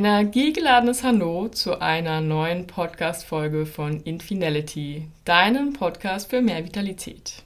[0.00, 7.42] energiegeladenes Hallo zu einer neuen Podcast-Folge von Infinality, deinem Podcast für mehr Vitalität.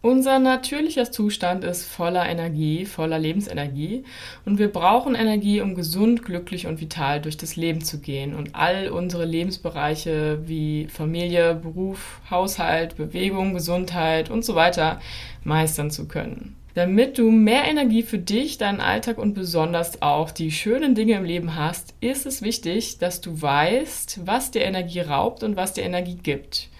[0.00, 4.04] Unser natürlicher Zustand ist voller Energie, voller Lebensenergie
[4.46, 8.54] und wir brauchen Energie, um gesund, glücklich und vital durch das Leben zu gehen und
[8.54, 14.98] all unsere Lebensbereiche wie Familie, Beruf, Haushalt, Bewegung, Gesundheit und so weiter
[15.44, 16.56] meistern zu können.
[16.74, 21.24] Damit du mehr Energie für dich, deinen Alltag und besonders auch die schönen Dinge im
[21.24, 25.82] Leben hast, ist es wichtig, dass du weißt, was dir Energie raubt und was dir
[25.82, 26.70] Energie gibt.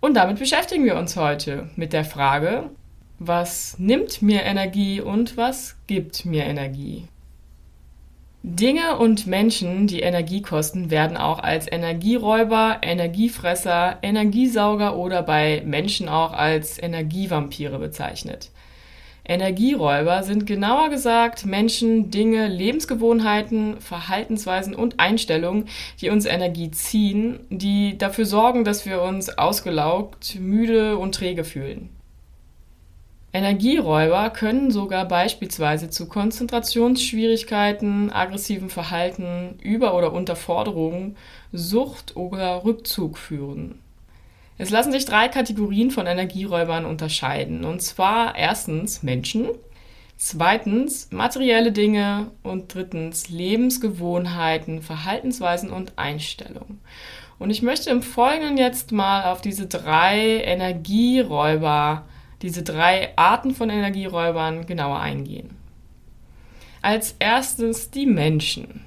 [0.00, 2.70] Und damit beschäftigen wir uns heute mit der Frage,
[3.18, 7.08] was nimmt mir Energie und was gibt mir Energie?
[8.44, 16.08] Dinge und Menschen, die Energie kosten, werden auch als Energieräuber, Energiefresser, Energiesauger oder bei Menschen
[16.10, 18.50] auch als Energievampire bezeichnet.
[19.26, 25.64] Energieräuber sind genauer gesagt Menschen, Dinge, Lebensgewohnheiten, Verhaltensweisen und Einstellungen,
[26.00, 31.88] die uns Energie ziehen, die dafür sorgen, dass wir uns ausgelaugt, müde und träge fühlen.
[33.32, 41.16] Energieräuber können sogar beispielsweise zu Konzentrationsschwierigkeiten, aggressivem Verhalten, Über- oder Unterforderungen,
[41.50, 43.80] Sucht oder Rückzug führen.
[44.56, 47.64] Es lassen sich drei Kategorien von Energieräubern unterscheiden.
[47.64, 49.48] Und zwar erstens Menschen,
[50.16, 56.80] zweitens materielle Dinge und drittens Lebensgewohnheiten, Verhaltensweisen und Einstellungen.
[57.38, 62.04] Und ich möchte im Folgenden jetzt mal auf diese drei Energieräuber,
[62.42, 65.50] diese drei Arten von Energieräubern genauer eingehen.
[66.80, 68.84] Als erstes die Menschen.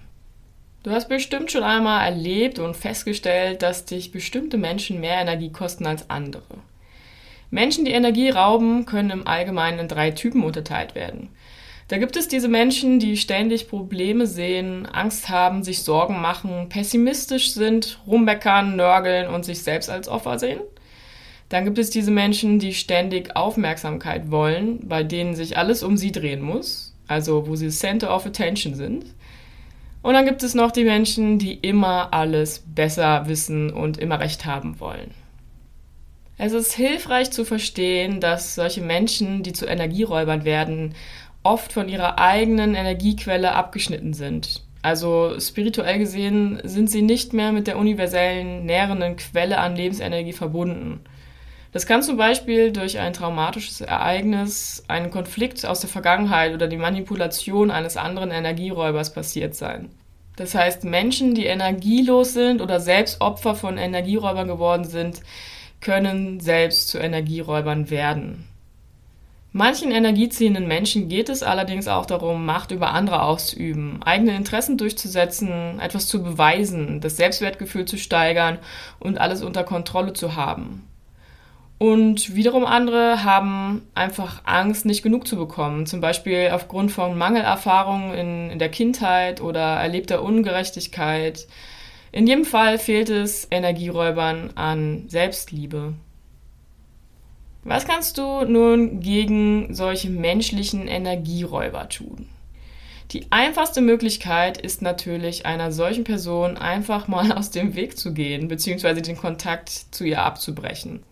[0.84, 5.86] Du hast bestimmt schon einmal erlebt und festgestellt, dass dich bestimmte Menschen mehr Energie kosten
[5.86, 6.44] als andere.
[7.50, 11.30] Menschen, die Energie rauben, können im Allgemeinen in drei Typen unterteilt werden.
[11.88, 17.54] Da gibt es diese Menschen, die ständig Probleme sehen, Angst haben, sich Sorgen machen, pessimistisch
[17.54, 20.60] sind, rummeckern, nörgeln und sich selbst als Opfer sehen.
[21.48, 26.12] Dann gibt es diese Menschen, die ständig Aufmerksamkeit wollen, bei denen sich alles um sie
[26.12, 29.06] drehen muss, also wo sie Center of Attention sind.
[30.08, 34.46] Und dann gibt es noch die Menschen, die immer alles besser wissen und immer recht
[34.46, 35.12] haben wollen.
[36.38, 40.96] Es ist hilfreich zu verstehen, dass solche Menschen, die zu Energieräubern werden,
[41.44, 44.64] oft von ihrer eigenen Energiequelle abgeschnitten sind.
[44.82, 51.02] Also spirituell gesehen sind sie nicht mehr mit der universellen, nährenden Quelle an Lebensenergie verbunden.
[51.78, 56.76] Das kann zum Beispiel durch ein traumatisches Ereignis, einen Konflikt aus der Vergangenheit oder die
[56.76, 59.92] Manipulation eines anderen Energieräubers passiert sein.
[60.38, 65.22] Das heißt, Menschen, die energielos sind oder selbst Opfer von Energieräubern geworden sind,
[65.80, 68.48] können selbst zu Energieräubern werden.
[69.52, 75.80] Manchen energieziehenden Menschen geht es allerdings auch darum, Macht über andere auszuüben, eigene Interessen durchzusetzen,
[75.80, 78.58] etwas zu beweisen, das Selbstwertgefühl zu steigern
[78.98, 80.87] und alles unter Kontrolle zu haben.
[81.80, 85.86] Und wiederum andere haben einfach Angst, nicht genug zu bekommen.
[85.86, 91.48] Zum Beispiel aufgrund von Mangelerfahrungen in, in der Kindheit oder erlebter Ungerechtigkeit.
[92.12, 95.94] In jedem Fall fehlt es Energieräubern an Selbstliebe.
[97.64, 102.28] Was kannst du nun gegen solche menschlichen Energieräuber tun?
[103.12, 108.48] Die einfachste Möglichkeit ist natürlich, einer solchen Person einfach mal aus dem Weg zu gehen,
[108.48, 111.04] beziehungsweise den Kontakt zu ihr abzubrechen.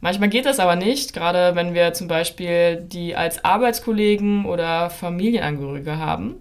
[0.00, 5.98] Manchmal geht das aber nicht, gerade wenn wir zum Beispiel die als Arbeitskollegen oder Familienangehörige
[5.98, 6.36] haben.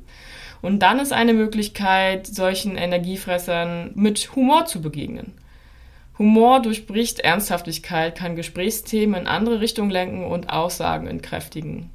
[0.61, 5.33] Und dann ist eine Möglichkeit, solchen Energiefressern mit Humor zu begegnen.
[6.17, 11.89] Humor durchbricht Ernsthaftigkeit, kann Gesprächsthemen in andere Richtungen lenken und Aussagen entkräftigen.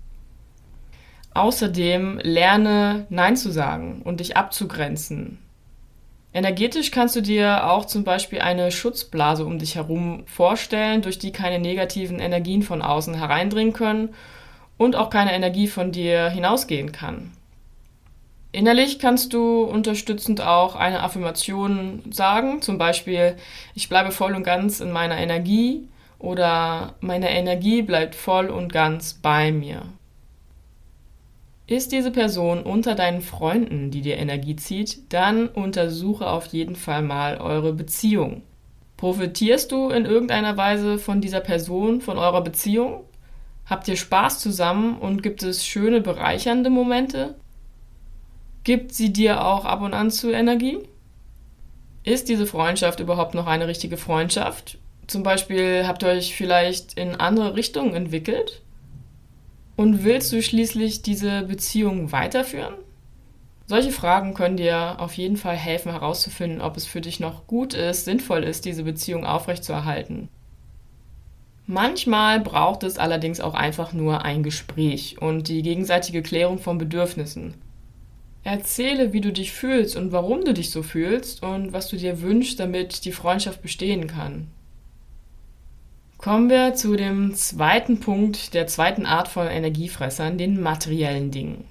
[1.35, 5.44] Außerdem lerne Nein zu sagen und dich abzugrenzen.
[6.35, 11.31] Energetisch kannst du dir auch zum Beispiel eine Schutzblase um dich herum vorstellen, durch die
[11.31, 14.09] keine negativen Energien von außen hereindringen können
[14.77, 17.31] und auch keine Energie von dir hinausgehen kann.
[18.51, 23.37] Innerlich kannst du unterstützend auch eine Affirmation sagen, zum Beispiel,
[23.77, 25.87] ich bleibe voll und ganz in meiner Energie
[26.19, 29.83] oder meine Energie bleibt voll und ganz bei mir.
[31.67, 37.01] Ist diese Person unter deinen Freunden, die dir Energie zieht, dann untersuche auf jeden Fall
[37.01, 38.43] mal eure Beziehung.
[38.99, 43.05] Profitierst du in irgendeiner Weise von dieser Person, von eurer Beziehung?
[43.65, 47.35] Habt ihr Spaß zusammen und gibt es schöne, bereichernde Momente?
[48.63, 50.79] Gibt sie dir auch ab und an zu Energie?
[52.03, 54.79] Ist diese Freundschaft überhaupt noch eine richtige Freundschaft?
[55.07, 58.61] Zum Beispiel habt ihr euch vielleicht in andere Richtungen entwickelt?
[59.77, 62.75] Und willst du schließlich diese Beziehung weiterführen?
[63.67, 67.75] Solche Fragen können dir auf jeden Fall helfen herauszufinden, ob es für dich noch gut
[67.75, 70.29] ist, sinnvoll ist, diese Beziehung aufrechtzuerhalten.
[71.67, 77.55] Manchmal braucht es allerdings auch einfach nur ein Gespräch und die gegenseitige Klärung von Bedürfnissen.
[78.43, 82.21] Erzähle, wie du dich fühlst und warum du dich so fühlst und was du dir
[82.21, 84.49] wünschst, damit die Freundschaft bestehen kann.
[86.25, 91.65] Kommen wir zu dem zweiten Punkt der zweiten Art von Energiefressern, den materiellen Dingen.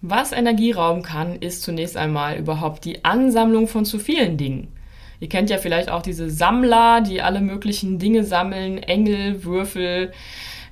[0.00, 4.72] Was Energie rauben kann, ist zunächst einmal überhaupt die Ansammlung von zu vielen Dingen.
[5.20, 10.10] Ihr kennt ja vielleicht auch diese Sammler, die alle möglichen Dinge sammeln, Engel, Würfel,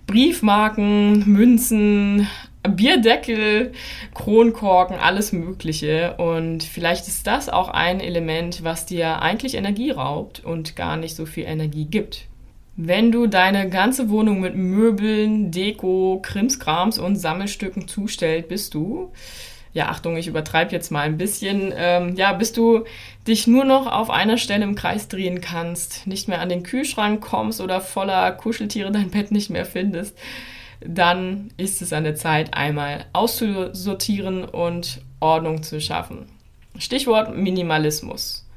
[0.08, 2.26] Briefmarken, Münzen,
[2.68, 3.70] Bierdeckel,
[4.12, 6.16] Kronkorken, alles Mögliche.
[6.16, 11.14] Und vielleicht ist das auch ein Element, was dir eigentlich Energie raubt und gar nicht
[11.14, 12.26] so viel Energie gibt.
[12.82, 19.12] Wenn du deine ganze Wohnung mit Möbeln, Deko, Krimskrams und Sammelstücken zustellst, bist du,
[19.74, 22.84] ja Achtung, ich übertreibe jetzt mal ein bisschen, ähm, ja, bis du
[23.28, 27.20] dich nur noch auf einer Stelle im Kreis drehen kannst, nicht mehr an den Kühlschrank
[27.20, 30.16] kommst oder voller Kuscheltiere dein Bett nicht mehr findest,
[30.80, 36.30] dann ist es an der Zeit, einmal auszusortieren und Ordnung zu schaffen.
[36.78, 38.48] Stichwort Minimalismus,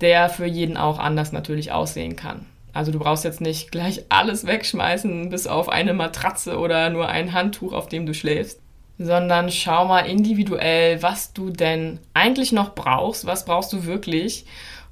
[0.00, 2.46] der für jeden auch anders natürlich aussehen kann.
[2.74, 7.32] Also du brauchst jetzt nicht gleich alles wegschmeißen, bis auf eine Matratze oder nur ein
[7.32, 8.60] Handtuch, auf dem du schläfst,
[8.98, 14.44] sondern schau mal individuell, was du denn eigentlich noch brauchst, was brauchst du wirklich,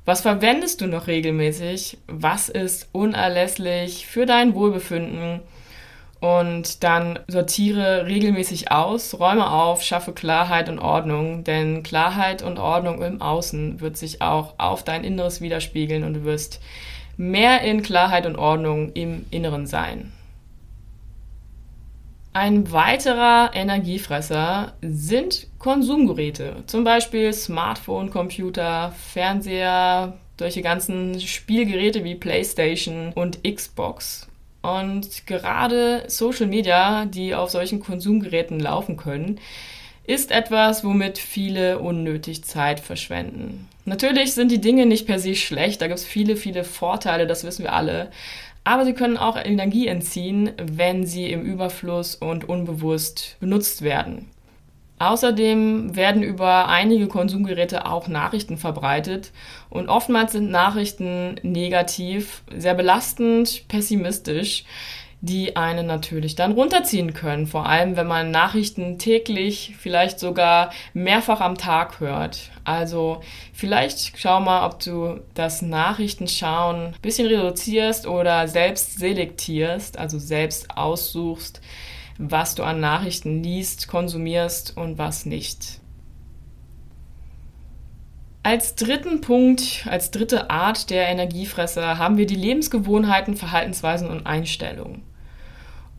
[0.05, 5.41] was verwendest du noch regelmäßig, was ist unerlässlich für dein Wohlbefinden
[6.21, 13.03] und dann sortiere regelmäßig aus, räume auf, schaffe Klarheit und Ordnung, denn Klarheit und Ordnung
[13.03, 16.61] im Außen wird sich auch auf dein Inneres widerspiegeln und du wirst
[17.17, 20.13] mehr in Klarheit und Ordnung im Inneren sein.
[22.35, 33.13] Ein weiterer Energiefresser sind Konsumgeräte, zum Beispiel Smartphone, Computer, Fernseher, solche ganzen Spielgeräte wie PlayStation
[33.13, 34.29] und Xbox.
[34.63, 39.39] Und gerade Social Media, die auf solchen Konsumgeräten laufen können,
[40.05, 43.69] ist etwas, womit viele unnötig Zeit verschwenden.
[43.85, 47.45] Natürlich sind die Dinge nicht per se schlecht, da gibt es viele, viele Vorteile, das
[47.45, 48.11] wissen wir alle.
[48.65, 54.29] Aber sie können auch Energie entziehen, wenn sie im Überfluss und unbewusst benutzt werden.
[55.01, 59.33] Außerdem werden über einige Konsumgeräte auch Nachrichten verbreitet
[59.69, 64.65] und oftmals sind Nachrichten negativ, sehr belastend, pessimistisch
[65.23, 67.47] die einen natürlich dann runterziehen können.
[67.47, 72.51] Vor allem, wenn man Nachrichten täglich, vielleicht sogar mehrfach am Tag hört.
[72.65, 73.21] Also
[73.53, 80.77] vielleicht schau mal, ob du das Nachrichtenschauen ein bisschen reduzierst oder selbst selektierst, also selbst
[80.77, 81.61] aussuchst,
[82.19, 85.81] was du an Nachrichten liest, konsumierst und was nicht.
[88.43, 95.12] Als dritten Punkt, als dritte Art der Energiefresser haben wir die Lebensgewohnheiten, Verhaltensweisen und Einstellungen.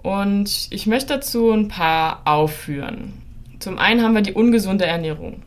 [0.04, 3.14] Und ich möchte dazu ein paar aufführen.
[3.60, 5.42] Zum einen haben wir die ungesunde Ernährung.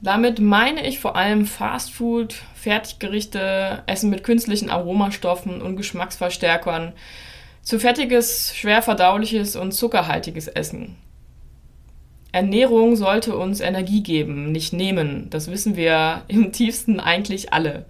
[0.00, 6.92] Damit meine ich vor allem Fastfood, Fertiggerichte, Essen mit künstlichen Aromastoffen und Geschmacksverstärkern,
[7.62, 10.96] zu fettiges, schwer verdauliches und zuckerhaltiges Essen.
[12.30, 15.28] Ernährung sollte uns Energie geben, nicht nehmen.
[15.30, 17.86] Das wissen wir im tiefsten eigentlich alle.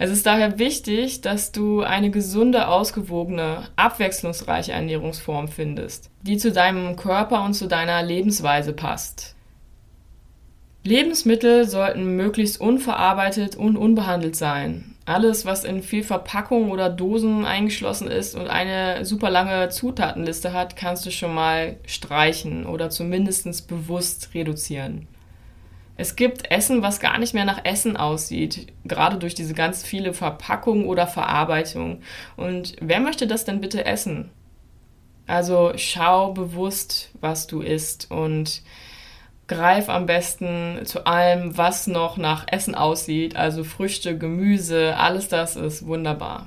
[0.00, 6.94] Es ist daher wichtig, dass du eine gesunde, ausgewogene, abwechslungsreiche Ernährungsform findest, die zu deinem
[6.94, 9.34] Körper und zu deiner Lebensweise passt.
[10.84, 14.94] Lebensmittel sollten möglichst unverarbeitet und unbehandelt sein.
[15.04, 20.76] Alles, was in viel Verpackung oder Dosen eingeschlossen ist und eine super lange Zutatenliste hat,
[20.76, 25.08] kannst du schon mal streichen oder zumindest bewusst reduzieren.
[26.00, 30.14] Es gibt Essen, was gar nicht mehr nach Essen aussieht, gerade durch diese ganz viele
[30.14, 32.02] Verpackung oder Verarbeitung.
[32.36, 34.30] Und wer möchte das denn bitte essen?
[35.26, 38.62] Also schau bewusst, was du isst und
[39.48, 45.56] greif am besten zu allem, was noch nach Essen aussieht, also Früchte, Gemüse, alles das
[45.56, 46.46] ist wunderbar.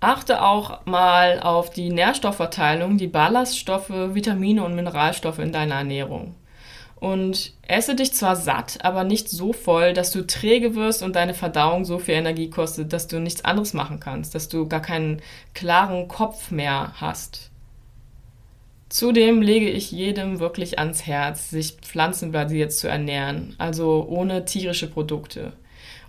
[0.00, 6.34] Achte auch mal auf die Nährstoffverteilung, die Ballaststoffe, Vitamine und Mineralstoffe in deiner Ernährung
[6.98, 11.34] und esse dich zwar satt, aber nicht so voll, dass du träge wirst und deine
[11.34, 15.20] Verdauung so viel Energie kostet, dass du nichts anderes machen kannst, dass du gar keinen
[15.52, 17.50] klaren Kopf mehr hast.
[18.88, 25.52] Zudem lege ich jedem wirklich ans Herz, sich pflanzenbasiert zu ernähren, also ohne tierische Produkte.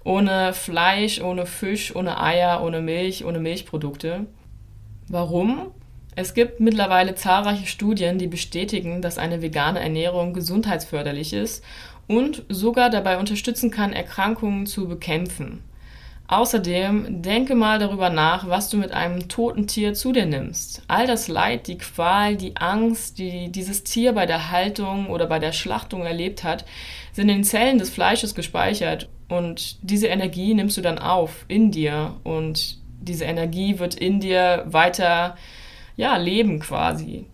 [0.05, 4.25] Ohne Fleisch, ohne Fisch, ohne Eier, ohne Milch, ohne Milchprodukte.
[5.09, 5.71] Warum?
[6.17, 11.63] Es gibt mittlerweile zahlreiche Studien, die bestätigen, dass eine vegane Ernährung gesundheitsförderlich ist
[12.07, 15.63] und sogar dabei unterstützen kann, Erkrankungen zu bekämpfen.
[16.27, 20.81] Außerdem denke mal darüber nach, was du mit einem toten Tier zu dir nimmst.
[20.87, 25.37] All das Leid, die Qual, die Angst, die dieses Tier bei der Haltung oder bei
[25.37, 26.65] der Schlachtung erlebt hat,
[27.11, 31.69] sind in den Zellen des Fleisches gespeichert und diese Energie nimmst du dann auf in
[31.69, 35.35] dir und diese Energie wird in dir weiter
[35.97, 37.25] ja, leben quasi.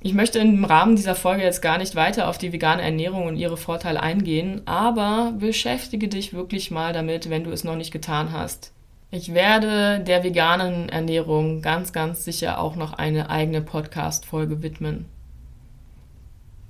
[0.00, 3.36] Ich möchte im Rahmen dieser Folge jetzt gar nicht weiter auf die vegane Ernährung und
[3.36, 8.32] ihre Vorteile eingehen, aber beschäftige dich wirklich mal damit, wenn du es noch nicht getan
[8.32, 8.72] hast.
[9.12, 15.04] Ich werde der veganen Ernährung ganz, ganz sicher auch noch eine eigene Podcast-Folge widmen.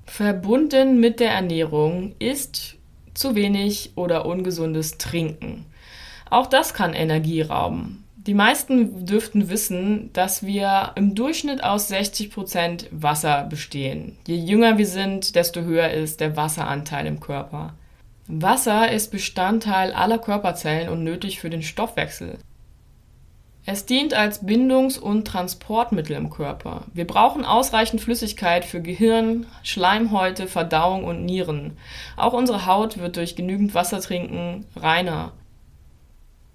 [0.04, 2.76] Verbunden mit der Ernährung ist
[3.14, 5.64] zu wenig oder ungesundes Trinken.
[6.28, 8.01] Auch das kann Energie rauben.
[8.26, 14.16] Die meisten dürften wissen, dass wir im Durchschnitt aus 60 Prozent Wasser bestehen.
[14.28, 17.74] Je jünger wir sind, desto höher ist der Wasseranteil im Körper.
[18.28, 22.38] Wasser ist Bestandteil aller Körperzellen und nötig für den Stoffwechsel.
[23.66, 26.84] Es dient als Bindungs- und Transportmittel im Körper.
[26.94, 31.76] Wir brauchen ausreichend Flüssigkeit für Gehirn, Schleimhäute, Verdauung und Nieren.
[32.16, 35.32] Auch unsere Haut wird durch genügend Wasser trinken reiner.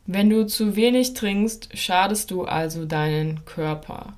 [0.09, 4.13] Wenn du zu wenig trinkst, schadest du also deinen Körper.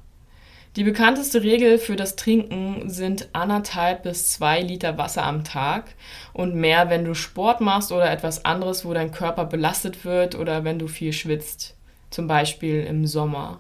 [0.75, 5.95] Die bekannteste Regel für das Trinken sind anderthalb bis zwei Liter Wasser am Tag
[6.31, 10.63] und mehr, wenn du Sport machst oder etwas anderes, wo dein Körper belastet wird oder
[10.63, 11.75] wenn du viel schwitzt,
[12.11, 13.59] zum Beispiel im Sommer.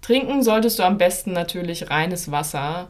[0.00, 2.88] Trinken solltest du am besten natürlich reines Wasser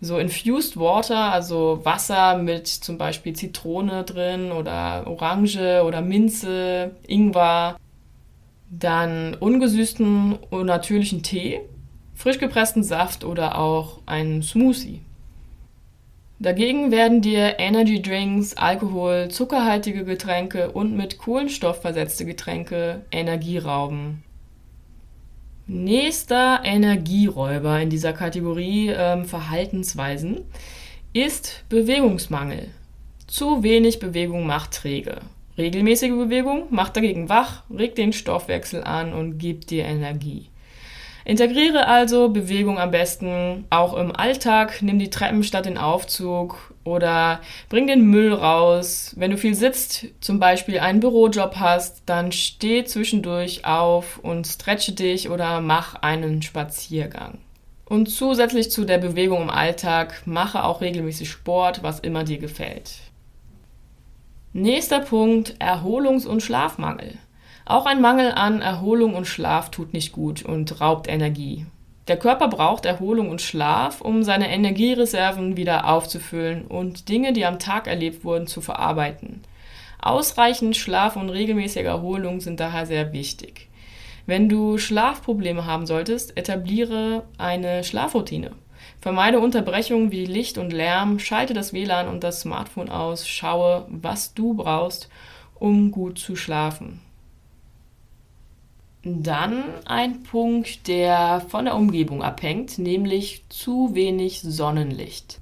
[0.00, 7.76] so Infused Water, also Wasser mit zum Beispiel Zitrone drin oder Orange oder Minze, Ingwer.
[8.70, 11.60] Dann ungesüßten und natürlichen Tee,
[12.14, 15.00] frisch gepressten Saft oder auch einen Smoothie.
[16.40, 24.22] Dagegen werden dir Energy Drinks, Alkohol, zuckerhaltige Getränke und mit Kohlenstoff versetzte Getränke Energie rauben.
[25.70, 30.40] Nächster Energieräuber in dieser Kategorie ähm, Verhaltensweisen
[31.12, 32.70] ist Bewegungsmangel.
[33.26, 35.18] Zu wenig Bewegung macht träge.
[35.58, 40.46] Regelmäßige Bewegung macht dagegen wach, regt den Stoffwechsel an und gibt dir Energie.
[41.28, 44.80] Integriere also Bewegung am besten auch im Alltag.
[44.80, 49.12] Nimm die Treppen statt den Aufzug oder bring den Müll raus.
[49.14, 54.92] Wenn du viel sitzt, zum Beispiel einen Bürojob hast, dann steh zwischendurch auf und stretche
[54.92, 57.36] dich oder mach einen Spaziergang.
[57.84, 63.00] Und zusätzlich zu der Bewegung im Alltag mache auch regelmäßig Sport, was immer dir gefällt.
[64.54, 67.18] Nächster Punkt, Erholungs- und Schlafmangel.
[67.68, 71.66] Auch ein Mangel an Erholung und Schlaf tut nicht gut und raubt Energie.
[72.08, 77.58] Der Körper braucht Erholung und Schlaf, um seine Energiereserven wieder aufzufüllen und Dinge, die am
[77.58, 79.42] Tag erlebt wurden, zu verarbeiten.
[80.00, 83.68] Ausreichend Schlaf und regelmäßige Erholung sind daher sehr wichtig.
[84.24, 88.52] Wenn du Schlafprobleme haben solltest, etabliere eine Schlafroutine.
[89.02, 94.32] Vermeide Unterbrechungen wie Licht und Lärm, schalte das WLAN und das Smartphone aus, schaue, was
[94.32, 95.10] du brauchst,
[95.58, 97.02] um gut zu schlafen.
[99.22, 105.40] Dann ein Punkt, der von der Umgebung abhängt, nämlich zu wenig Sonnenlicht.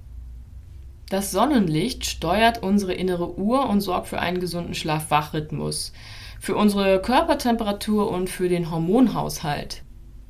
[1.08, 5.92] Das Sonnenlicht steuert unsere innere Uhr und sorgt für einen gesunden Schlaf-Wach-Rhythmus,
[6.40, 9.82] für unsere Körpertemperatur und für den Hormonhaushalt.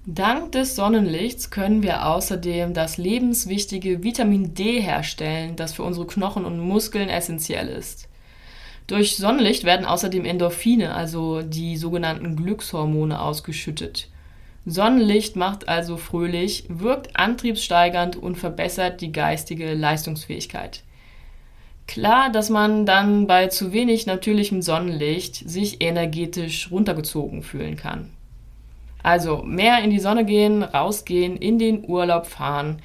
[0.06, 6.44] Dank des Sonnenlichts können wir außerdem das lebenswichtige Vitamin D herstellen, das für unsere Knochen
[6.44, 8.08] und Muskeln essentiell ist.
[8.86, 14.08] Durch Sonnenlicht werden außerdem Endorphine, also die sogenannten Glückshormone, ausgeschüttet.
[14.64, 20.82] Sonnenlicht macht also fröhlich, wirkt antriebssteigernd und verbessert die geistige Leistungsfähigkeit.
[21.86, 28.10] Klar, dass man dann bei zu wenig natürlichem Sonnenlicht sich energetisch runtergezogen fühlen kann.
[29.02, 32.82] Also mehr in die Sonne gehen, rausgehen, in den Urlaub fahren,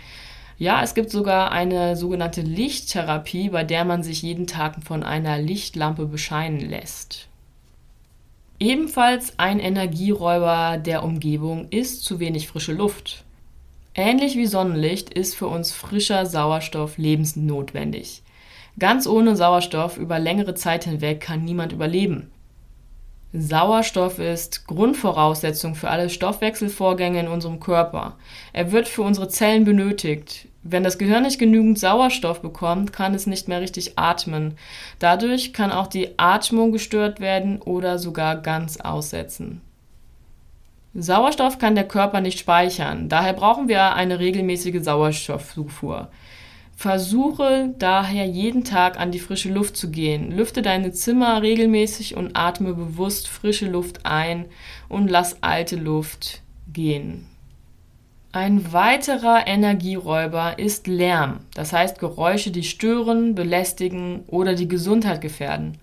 [0.61, 5.39] ja, es gibt sogar eine sogenannte Lichttherapie, bei der man sich jeden Tag von einer
[5.39, 7.29] Lichtlampe bescheinen lässt.
[8.59, 13.23] Ebenfalls ein Energieräuber der Umgebung ist zu wenig frische Luft.
[13.95, 18.21] Ähnlich wie Sonnenlicht ist für uns frischer Sauerstoff lebensnotwendig.
[18.77, 22.29] Ganz ohne Sauerstoff über längere Zeit hinweg kann niemand überleben.
[23.33, 28.17] Sauerstoff ist Grundvoraussetzung für alle Stoffwechselvorgänge in unserem Körper.
[28.53, 30.49] Er wird für unsere Zellen benötigt.
[30.63, 34.57] Wenn das Gehirn nicht genügend Sauerstoff bekommt, kann es nicht mehr richtig atmen.
[34.99, 39.61] Dadurch kann auch die Atmung gestört werden oder sogar ganz aussetzen.
[40.93, 46.09] Sauerstoff kann der Körper nicht speichern, daher brauchen wir eine regelmäßige Sauerstoffzufuhr.
[46.75, 50.31] Versuche daher jeden Tag an die frische Luft zu gehen.
[50.31, 54.45] Lüfte deine Zimmer regelmäßig und atme bewusst frische Luft ein
[54.89, 56.41] und lass alte Luft
[56.73, 57.27] gehen.
[58.33, 65.77] Ein weiterer Energieräuber ist Lärm, das heißt Geräusche, die stören, belästigen oder die Gesundheit gefährden.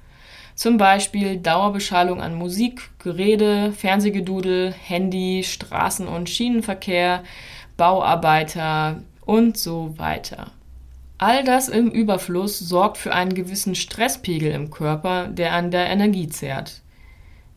[0.54, 7.22] Zum Beispiel Dauerbeschallung an Musik, Gerede, Fernsehgedudel, Handy, Straßen- und Schienenverkehr,
[7.76, 10.50] Bauarbeiter und so weiter.
[11.18, 16.30] All das im Überfluss sorgt für einen gewissen Stresspegel im Körper, der an der Energie
[16.30, 16.80] zehrt.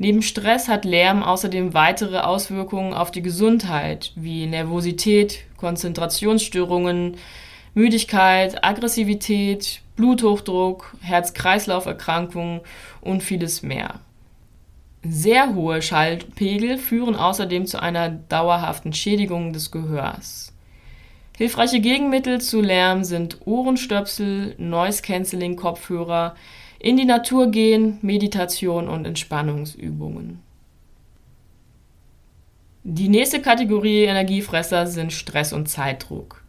[0.01, 7.17] Neben Stress hat Lärm außerdem weitere Auswirkungen auf die Gesundheit, wie Nervosität, Konzentrationsstörungen,
[7.75, 12.61] Müdigkeit, Aggressivität, Bluthochdruck, Herz-Kreislauf-Erkrankungen
[13.01, 13.99] und vieles mehr.
[15.03, 20.51] Sehr hohe Schallpegel führen außerdem zu einer dauerhaften Schädigung des Gehörs.
[21.37, 26.33] Hilfreiche Gegenmittel zu Lärm sind Ohrenstöpsel, Noise-Canceling-Kopfhörer,
[26.81, 30.39] in die Natur gehen, Meditation und Entspannungsübungen.
[32.83, 36.43] Die nächste Kategorie Energiefresser sind Stress und Zeitdruck.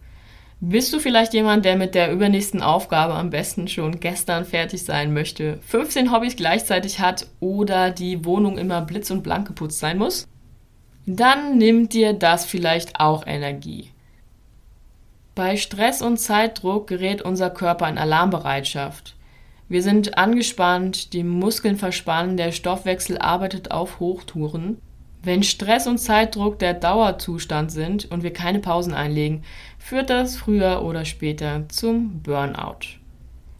[0.61, 5.13] Bist du vielleicht jemand, der mit der übernächsten Aufgabe am besten schon gestern fertig sein
[5.13, 10.27] möchte, 15 Hobbys gleichzeitig hat oder die Wohnung immer blitz und blank geputzt sein muss?
[11.05, 13.91] Dann nimmt dir das vielleicht auch Energie.
[15.35, 19.15] Bei Stress und Zeitdruck gerät unser Körper in Alarmbereitschaft.
[19.69, 24.79] Wir sind angespannt, die Muskeln verspannen, der Stoffwechsel arbeitet auf Hochtouren.
[25.23, 29.45] Wenn Stress und Zeitdruck der Dauerzustand sind und wir keine Pausen einlegen,
[29.79, 33.02] führt das früher oder später zum Burnout.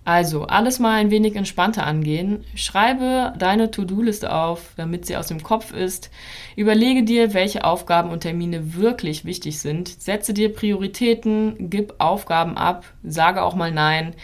[0.05, 2.45] Also, alles mal ein wenig entspannter angehen.
[2.57, 6.11] Schreibe deine To-Do-Liste auf, damit sie aus dem Kopf ist.
[6.57, 9.89] Überlege dir, welche Aufgaben und Termine wirklich wichtig sind.
[9.89, 14.15] Setze dir Prioritäten, gib Aufgaben ab, sage auch mal Nein.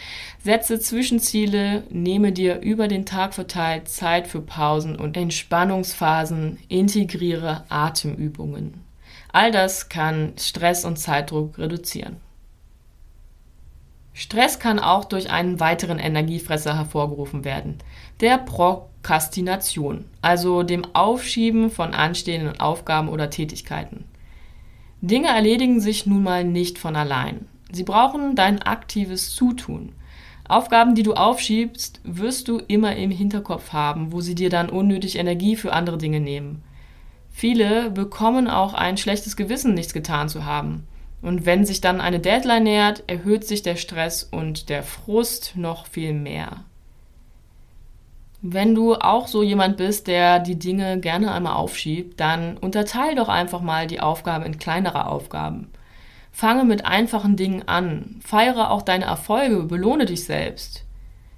[0.43, 8.83] Setze Zwischenziele, nehme dir über den Tag verteilt Zeit für Pausen und Entspannungsphasen, integriere Atemübungen.
[9.31, 12.17] All das kann Stress und Zeitdruck reduzieren.
[14.19, 17.77] Stress kann auch durch einen weiteren Energiefresser hervorgerufen werden,
[18.19, 24.03] der Prokrastination, also dem Aufschieben von anstehenden Aufgaben oder Tätigkeiten.
[24.99, 27.45] Dinge erledigen sich nun mal nicht von allein.
[27.71, 29.93] Sie brauchen dein aktives Zutun.
[30.49, 35.17] Aufgaben, die du aufschiebst, wirst du immer im Hinterkopf haben, wo sie dir dann unnötig
[35.17, 36.61] Energie für andere Dinge nehmen.
[37.29, 40.85] Viele bekommen auch ein schlechtes Gewissen, nichts getan zu haben.
[41.21, 45.87] Und wenn sich dann eine Deadline nähert, erhöht sich der Stress und der Frust noch
[45.87, 46.63] viel mehr.
[48.41, 53.27] Wenn du auch so jemand bist, der die Dinge gerne einmal aufschiebt, dann unterteil doch
[53.27, 55.67] einfach mal die Aufgaben in kleinere Aufgaben.
[56.31, 58.21] Fange mit einfachen Dingen an.
[58.23, 60.85] Feiere auch deine Erfolge, belohne dich selbst.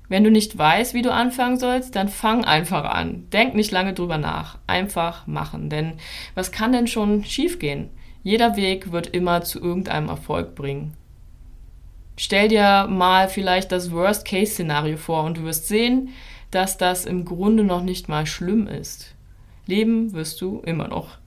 [0.09, 3.27] Wenn du nicht weißt, wie du anfangen sollst, dann fang einfach an.
[3.31, 4.59] Denk nicht lange drüber nach.
[4.67, 5.69] Einfach machen.
[5.69, 5.93] Denn
[6.35, 7.89] was kann denn schon schiefgehen?
[8.23, 10.95] Jeder Weg wird immer zu irgendeinem Erfolg bringen.
[12.17, 16.09] Stell dir mal vielleicht das Worst-Case-Szenario vor und du wirst sehen,
[16.51, 19.15] dass das im Grunde noch nicht mal schlimm ist.
[19.65, 21.17] Leben wirst du immer noch.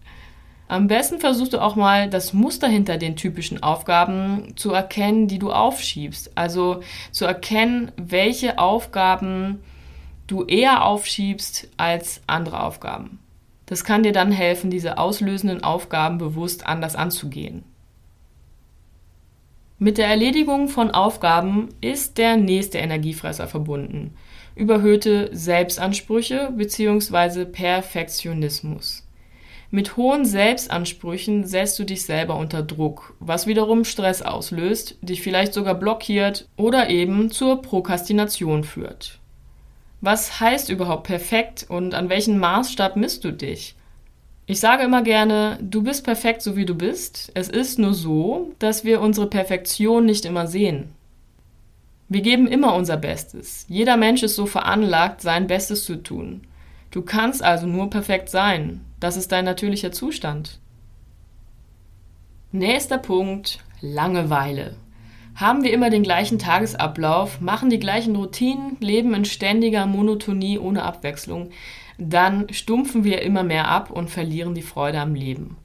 [0.68, 5.38] Am besten versuchst du auch mal das Muster hinter den typischen Aufgaben zu erkennen, die
[5.38, 6.37] du aufschiebst.
[6.37, 6.80] Also
[7.11, 9.61] zu erkennen, welche Aufgaben
[10.26, 13.18] du eher aufschiebst als andere Aufgaben.
[13.66, 17.64] Das kann dir dann helfen, diese auslösenden Aufgaben bewusst anders anzugehen.
[19.79, 24.14] Mit der Erledigung von Aufgaben ist der nächste Energiefresser verbunden.
[24.55, 27.44] Überhöhte Selbstansprüche bzw.
[27.44, 29.05] Perfektionismus.
[29.70, 35.53] Mit hohen Selbstansprüchen setzt du dich selber unter Druck, was wiederum Stress auslöst, dich vielleicht
[35.53, 39.18] sogar blockiert oder eben zur Prokrastination führt.
[40.04, 43.74] Was heißt überhaupt perfekt und an welchen Maßstab misst du dich?
[44.44, 47.32] Ich sage immer gerne, du bist perfekt so wie du bist.
[47.32, 50.90] Es ist nur so, dass wir unsere Perfektion nicht immer sehen.
[52.10, 53.64] Wir geben immer unser Bestes.
[53.70, 56.42] Jeder Mensch ist so veranlagt, sein Bestes zu tun.
[56.90, 58.82] Du kannst also nur perfekt sein.
[59.00, 60.58] Das ist dein natürlicher Zustand.
[62.52, 64.76] Nächster Punkt, Langeweile
[65.35, 70.83] haben wir immer den gleichen Tagesablauf, machen die gleichen Routinen, leben in ständiger Monotonie ohne
[70.83, 71.51] Abwechslung,
[71.99, 75.57] dann stumpfen wir immer mehr ab und verlieren die Freude am Leben.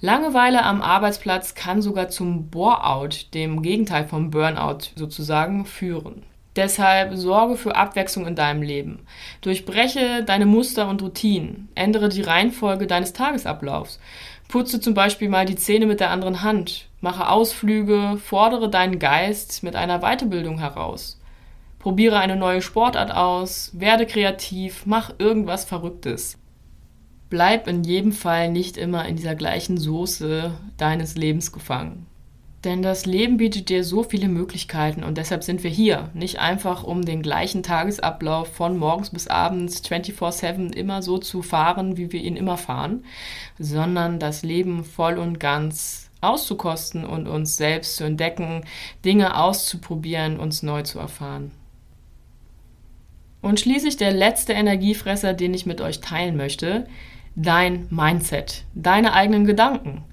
[0.00, 6.22] Langeweile am Arbeitsplatz kann sogar zum Bore-out, dem Gegenteil vom Burnout sozusagen, führen.
[6.56, 9.00] Deshalb sorge für Abwechslung in deinem Leben.
[9.40, 11.68] Durchbreche deine Muster und Routinen.
[11.74, 14.00] Ändere die Reihenfolge deines Tagesablaufs.
[14.48, 16.89] Putze zum Beispiel mal die Zähne mit der anderen Hand.
[17.00, 18.18] Mache Ausflüge.
[18.22, 21.20] Fordere deinen Geist mit einer Weiterbildung heraus.
[21.78, 23.70] Probiere eine neue Sportart aus.
[23.72, 24.84] Werde kreativ.
[24.84, 26.38] Mach irgendwas Verrücktes.
[27.30, 32.06] Bleib in jedem Fall nicht immer in dieser gleichen Soße deines Lebens gefangen.
[32.64, 36.10] Denn das Leben bietet dir so viele Möglichkeiten und deshalb sind wir hier.
[36.12, 41.96] Nicht einfach, um den gleichen Tagesablauf von morgens bis abends 24-7 immer so zu fahren,
[41.96, 43.04] wie wir ihn immer fahren,
[43.58, 48.64] sondern das Leben voll und ganz auszukosten und uns selbst zu entdecken,
[49.04, 51.52] Dinge auszuprobieren, uns neu zu erfahren.
[53.42, 56.86] Und schließlich der letzte Energiefresser, den ich mit euch teilen möchte,
[57.36, 60.04] dein Mindset, deine eigenen Gedanken.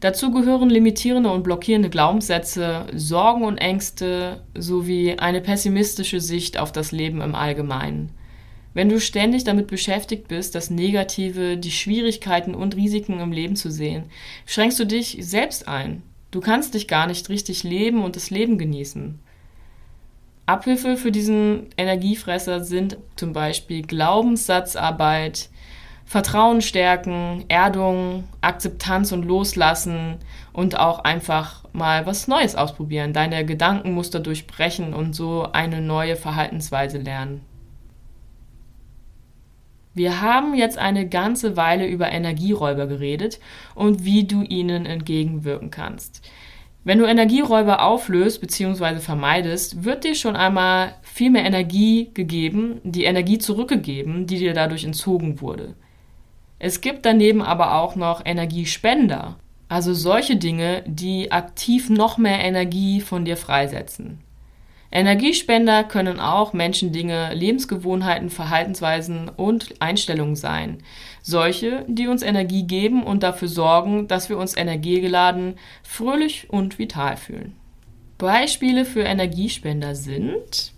[0.00, 6.92] Dazu gehören limitierende und blockierende Glaubenssätze, Sorgen und Ängste sowie eine pessimistische Sicht auf das
[6.92, 8.10] Leben im Allgemeinen.
[8.76, 13.70] Wenn du ständig damit beschäftigt bist, das Negative, die Schwierigkeiten und Risiken im Leben zu
[13.70, 14.04] sehen,
[14.44, 16.02] schränkst du dich selbst ein.
[16.30, 19.18] Du kannst dich gar nicht richtig leben und das Leben genießen.
[20.44, 25.48] Abhilfe für diesen Energiefresser sind zum Beispiel Glaubenssatzarbeit,
[26.04, 30.16] Vertrauen stärken, Erdung, Akzeptanz und Loslassen
[30.52, 36.98] und auch einfach mal was Neues ausprobieren, deine Gedankenmuster durchbrechen und so eine neue Verhaltensweise
[36.98, 37.40] lernen.
[39.96, 43.40] Wir haben jetzt eine ganze Weile über Energieräuber geredet
[43.74, 46.20] und wie du ihnen entgegenwirken kannst.
[46.84, 48.98] Wenn du Energieräuber auflöst bzw.
[48.98, 54.84] vermeidest, wird dir schon einmal viel mehr Energie gegeben, die Energie zurückgegeben, die dir dadurch
[54.84, 55.72] entzogen wurde.
[56.58, 59.36] Es gibt daneben aber auch noch Energiespender,
[59.70, 64.25] also solche Dinge, die aktiv noch mehr Energie von dir freisetzen.
[64.96, 70.78] Energiespender können auch Menschen, Dinge, Lebensgewohnheiten, Verhaltensweisen und Einstellungen sein.
[71.20, 77.18] Solche, die uns Energie geben und dafür sorgen, dass wir uns energiegeladen, fröhlich und vital
[77.18, 77.54] fühlen.
[78.16, 80.72] Beispiele für Energiespender sind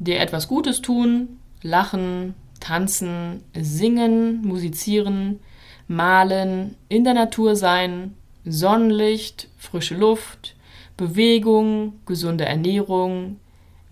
[0.00, 5.38] dir etwas Gutes tun, lachen, tanzen, singen, musizieren,
[5.86, 8.14] malen, in der Natur sein,
[8.44, 10.56] Sonnenlicht, frische Luft,
[10.96, 13.38] Bewegung, gesunde Ernährung,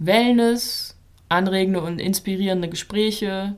[0.07, 0.97] Wellness,
[1.29, 3.57] anregende und inspirierende Gespräche,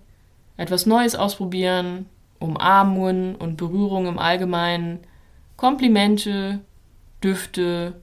[0.57, 2.07] etwas Neues ausprobieren,
[2.39, 5.01] Umarmungen und Berührung im Allgemeinen,
[5.57, 6.61] Komplimente,
[7.23, 8.01] Düfte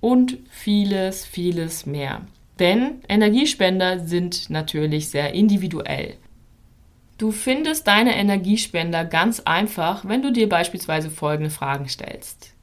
[0.00, 2.22] und vieles, vieles mehr.
[2.58, 6.16] Denn Energiespender sind natürlich sehr individuell.
[7.18, 12.54] Du findest deine Energiespender ganz einfach, wenn du dir beispielsweise folgende Fragen stellst.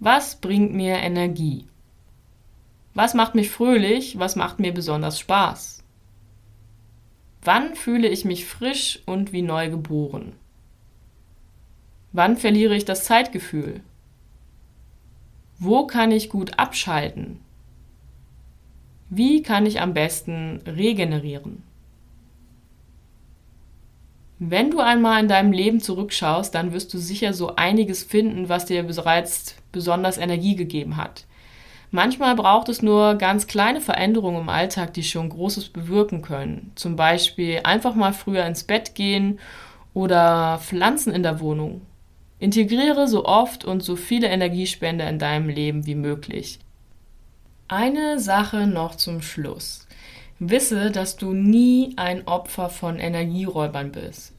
[0.00, 1.66] Was bringt mir Energie?
[2.94, 4.18] Was macht mich fröhlich?
[4.18, 5.82] Was macht mir besonders Spaß?
[7.42, 10.32] Wann fühle ich mich frisch und wie neu geboren?
[12.12, 13.80] Wann verliere ich das Zeitgefühl?
[15.58, 17.40] Wo kann ich gut abschalten?
[19.08, 21.62] Wie kann ich am besten regenerieren?
[24.38, 28.64] Wenn du einmal in deinem Leben zurückschaust, dann wirst du sicher so einiges finden, was
[28.64, 31.26] dir bereits besonders Energie gegeben hat.
[31.92, 36.70] Manchmal braucht es nur ganz kleine Veränderungen im Alltag, die schon Großes bewirken können.
[36.76, 39.40] Zum Beispiel einfach mal früher ins Bett gehen
[39.92, 41.82] oder Pflanzen in der Wohnung.
[42.38, 46.60] Integriere so oft und so viele Energiespender in deinem Leben wie möglich.
[47.66, 49.86] Eine Sache noch zum Schluss.
[50.38, 54.32] Wisse, dass du nie ein Opfer von Energieräubern bist.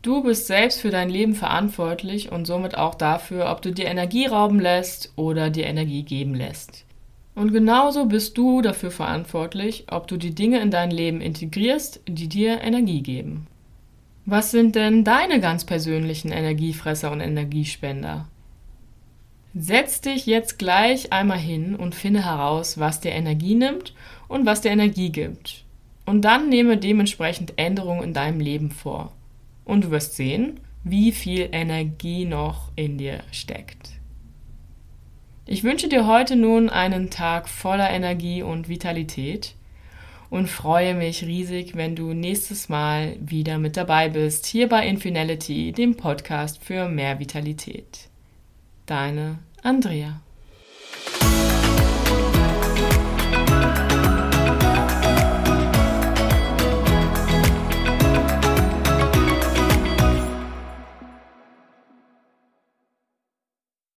[0.00, 4.26] Du bist selbst für dein Leben verantwortlich und somit auch dafür, ob du dir Energie
[4.26, 6.83] rauben lässt oder dir Energie geben lässt.
[7.34, 12.28] Und genauso bist du dafür verantwortlich, ob du die Dinge in dein Leben integrierst, die
[12.28, 13.46] dir Energie geben.
[14.24, 18.26] Was sind denn deine ganz persönlichen Energiefresser und Energiespender?
[19.54, 23.94] Setz dich jetzt gleich einmal hin und finde heraus, was dir Energie nimmt
[24.28, 25.64] und was dir Energie gibt.
[26.06, 29.12] Und dann nehme dementsprechend Änderungen in deinem Leben vor.
[29.64, 33.90] Und du wirst sehen, wie viel Energie noch in dir steckt.
[35.46, 39.54] Ich wünsche dir heute nun einen Tag voller Energie und Vitalität
[40.30, 45.72] und freue mich riesig, wenn du nächstes Mal wieder mit dabei bist, hier bei Infinality,
[45.72, 48.08] dem Podcast für mehr Vitalität.
[48.86, 50.23] Deine Andrea.